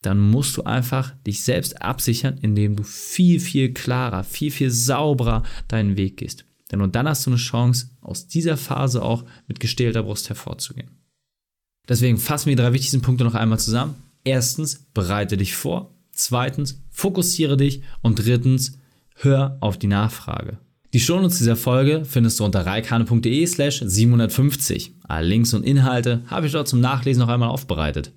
dann 0.00 0.18
musst 0.18 0.56
du 0.56 0.64
einfach 0.64 1.14
dich 1.24 1.42
selbst 1.42 1.80
absichern, 1.80 2.38
indem 2.42 2.76
du 2.76 2.82
viel, 2.82 3.38
viel 3.38 3.72
klarer, 3.72 4.24
viel, 4.24 4.50
viel 4.50 4.70
sauberer 4.70 5.44
deinen 5.68 5.96
Weg 5.96 6.16
gehst. 6.16 6.44
Denn 6.72 6.78
nur 6.78 6.88
dann 6.88 7.06
hast 7.06 7.26
du 7.26 7.30
eine 7.30 7.36
Chance, 7.36 7.90
aus 8.00 8.26
dieser 8.26 8.56
Phase 8.56 9.02
auch 9.02 9.24
mit 9.46 9.60
gestählter 9.60 10.02
Brust 10.02 10.30
hervorzugehen. 10.30 10.90
Deswegen 11.88 12.16
fassen 12.16 12.46
wir 12.46 12.56
die 12.56 12.62
drei 12.62 12.72
wichtigsten 12.72 13.02
Punkte 13.02 13.24
noch 13.24 13.34
einmal 13.34 13.58
zusammen. 13.58 13.94
Erstens, 14.24 14.86
bereite 14.94 15.36
dich 15.36 15.54
vor. 15.54 15.94
Zweitens, 16.12 16.80
fokussiere 16.90 17.56
dich. 17.56 17.82
Und 18.00 18.24
drittens, 18.24 18.78
hör 19.16 19.58
auf 19.60 19.78
die 19.78 19.88
Nachfrage. 19.88 20.58
Die 20.94 21.00
Shownotes 21.00 21.38
dieser 21.38 21.56
Folge 21.56 22.04
findest 22.04 22.38
du 22.38 22.44
unter 22.44 22.66
reikane.de 22.66 23.46
slash 23.46 23.82
750. 23.84 24.94
Alle 25.02 25.26
Links 25.26 25.54
und 25.54 25.64
Inhalte 25.64 26.22
habe 26.26 26.46
ich 26.46 26.52
dort 26.52 26.68
zum 26.68 26.80
Nachlesen 26.80 27.20
noch 27.20 27.28
einmal 27.28 27.48
aufbereitet. 27.48 28.12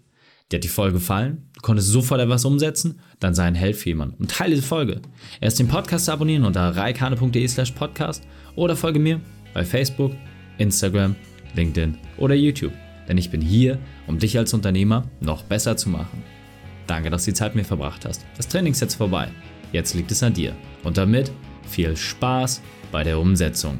Dir 0.51 0.57
hat 0.57 0.63
die 0.63 0.69
Folge 0.69 0.93
gefallen? 0.93 1.49
Du 1.53 1.61
konntest 1.61 1.89
sofort 1.89 2.21
etwas 2.21 2.45
umsetzen? 2.45 2.99
Dann 3.19 3.33
sei 3.33 3.45
ein 3.45 3.55
Held 3.55 3.75
für 3.75 3.89
jemanden 3.89 4.21
und 4.21 4.29
teile 4.29 4.53
diese 4.53 4.67
Folge. 4.67 5.01
Erst 5.41 5.57
den 5.57 5.67
Podcast 5.67 6.07
abonnieren 6.07 6.45
unter 6.45 6.75
reikane.de 6.75 7.47
slash 7.47 7.71
podcast 7.71 8.23
oder 8.55 8.75
folge 8.75 8.99
mir 8.99 9.19
bei 9.55 9.65
Facebook, 9.65 10.11
Instagram, 10.59 11.15
LinkedIn 11.55 11.97
oder 12.17 12.35
YouTube. 12.35 12.73
Denn 13.07 13.17
ich 13.17 13.31
bin 13.31 13.41
hier, 13.41 13.79
um 14.05 14.19
dich 14.19 14.37
als 14.37 14.53
Unternehmer 14.53 15.09
noch 15.19 15.43
besser 15.43 15.77
zu 15.77 15.89
machen. 15.89 16.23
Danke, 16.85 17.09
dass 17.09 17.25
du 17.25 17.31
die 17.31 17.35
Zeit 17.35 17.55
mit 17.55 17.63
mir 17.63 17.67
verbracht 17.67 18.05
hast. 18.05 18.23
Das 18.37 18.47
Training 18.47 18.73
ist 18.73 18.81
jetzt 18.81 18.95
vorbei. 18.95 19.29
Jetzt 19.71 19.95
liegt 19.95 20.11
es 20.11 20.21
an 20.21 20.33
dir. 20.33 20.55
Und 20.83 20.97
damit 20.97 21.31
viel 21.67 21.97
Spaß 21.97 22.61
bei 22.91 23.03
der 23.03 23.19
Umsetzung. 23.19 23.79